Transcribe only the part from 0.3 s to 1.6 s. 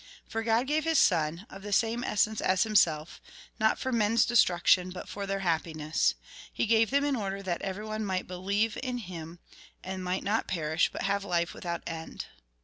God gave His Son,